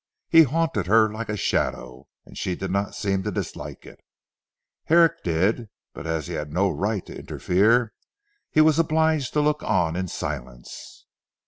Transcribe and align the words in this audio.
He 0.29 0.41
haunted 0.41 0.87
her 0.87 1.07
like 1.13 1.29
a 1.29 1.37
shadow, 1.37 2.07
and 2.25 2.35
she 2.35 2.55
did 2.55 2.71
not 2.71 2.95
seem 2.95 3.21
to 3.21 3.29
dislike 3.31 3.85
it. 3.85 3.99
Herrick 4.85 5.21
did, 5.23 5.69
but 5.93 6.07
as 6.07 6.25
he 6.25 6.33
had 6.33 6.51
no 6.51 6.71
right 6.71 7.05
to 7.05 7.15
interfere 7.15 7.93
he 8.49 8.61
was 8.61 8.79
obliged 8.79 9.31
to 9.33 9.41
look 9.41 9.61
on 9.61 9.95
in 9.95 10.07
silence. 10.07 11.05